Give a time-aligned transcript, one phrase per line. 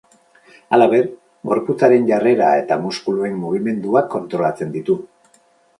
[0.77, 1.03] Halaber,
[1.51, 5.03] gorputzaren jarrera eta muskuluen mugimenduak kontrolatzen ditu.